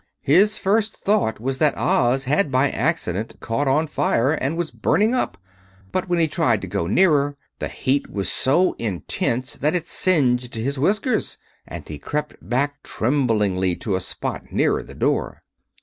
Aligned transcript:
His 0.23 0.57
first 0.57 0.97
thought 0.97 1.39
was 1.39 1.59
that 1.59 1.77
Oz 1.77 2.23
had 2.23 2.51
by 2.51 2.71
accident 2.71 3.39
caught 3.39 3.67
on 3.67 3.85
fire 3.85 4.31
and 4.31 4.57
was 4.57 4.71
burning 4.71 5.13
up; 5.13 5.37
but 5.91 6.09
when 6.09 6.17
he 6.17 6.27
tried 6.27 6.59
to 6.61 6.67
go 6.67 6.87
nearer, 6.87 7.37
the 7.59 7.67
heat 7.67 8.09
was 8.09 8.27
so 8.31 8.73
intense 8.79 9.53
that 9.57 9.75
it 9.75 9.85
singed 9.85 10.55
his 10.55 10.79
whiskers, 10.79 11.37
and 11.67 11.87
he 11.87 11.99
crept 11.99 12.33
back 12.41 12.81
tremblingly 12.81 13.75
to 13.75 13.95
a 13.95 13.99
spot 13.99 14.51
nearer 14.51 14.81
the 14.81 14.95
door. 14.95 15.43